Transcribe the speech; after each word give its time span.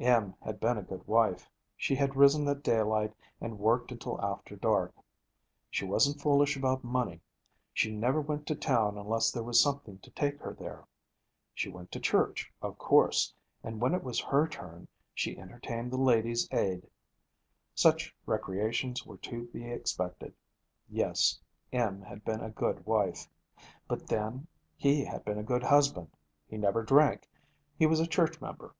Em 0.00 0.34
had 0.42 0.58
been 0.58 0.76
a 0.76 0.82
good 0.82 1.06
wife; 1.06 1.48
she 1.76 1.94
had 1.94 2.16
risen 2.16 2.48
at 2.48 2.64
daylight 2.64 3.14
and 3.40 3.56
worked 3.60 3.92
until 3.92 4.20
after 4.20 4.56
dark. 4.56 4.92
She 5.70 5.84
wasn't 5.84 6.20
foolish 6.20 6.56
about 6.56 6.82
money. 6.82 7.20
She 7.72 7.92
never 7.94 8.20
went 8.20 8.48
to 8.48 8.56
town 8.56 8.98
unless 8.98 9.30
there 9.30 9.44
was 9.44 9.60
something 9.62 9.98
to 10.00 10.10
take 10.10 10.40
her 10.40 10.52
there. 10.52 10.88
She 11.54 11.68
went 11.68 11.92
to 11.92 12.00
church, 12.00 12.52
of 12.60 12.76
course, 12.78 13.32
and 13.62 13.80
when 13.80 13.94
it 13.94 14.02
was 14.02 14.18
her 14.22 14.48
turn, 14.48 14.88
she 15.14 15.38
entertained 15.38 15.92
the 15.92 15.98
Ladies' 16.00 16.48
Aid. 16.50 16.90
Such 17.76 18.12
recreations 18.26 19.06
were 19.06 19.18
to 19.18 19.44
be 19.52 19.66
expected. 19.70 20.34
Yes, 20.88 21.38
Em 21.72 22.02
had 22.02 22.24
been 22.24 22.40
a 22.40 22.50
good 22.50 22.84
wife. 22.86 23.28
But 23.86 24.08
then, 24.08 24.48
he 24.76 25.04
had 25.04 25.24
been 25.24 25.38
a 25.38 25.44
good 25.44 25.62
husband. 25.62 26.10
He 26.48 26.56
never 26.58 26.82
drank. 26.82 27.28
He 27.78 27.86
was 27.86 28.00
a 28.00 28.06
church 28.08 28.40
member. 28.40 28.74